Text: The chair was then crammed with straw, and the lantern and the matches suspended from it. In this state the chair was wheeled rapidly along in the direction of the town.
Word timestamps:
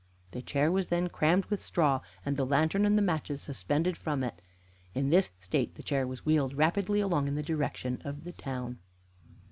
The 0.31 0.41
chair 0.41 0.71
was 0.71 0.87
then 0.87 1.09
crammed 1.09 1.45
with 1.45 1.61
straw, 1.61 2.01
and 2.25 2.35
the 2.35 2.43
lantern 2.43 2.87
and 2.87 2.97
the 2.97 3.03
matches 3.03 3.39
suspended 3.39 3.99
from 3.99 4.23
it. 4.23 4.41
In 4.95 5.11
this 5.11 5.29
state 5.39 5.75
the 5.75 5.83
chair 5.83 6.07
was 6.07 6.25
wheeled 6.25 6.55
rapidly 6.57 7.01
along 7.01 7.27
in 7.27 7.35
the 7.35 7.43
direction 7.43 8.01
of 8.03 8.23
the 8.23 8.31
town. 8.31 8.79